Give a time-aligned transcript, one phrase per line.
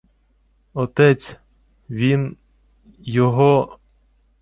[0.73, 1.35] —Отець...
[1.89, 2.37] він...
[2.99, 3.79] Його...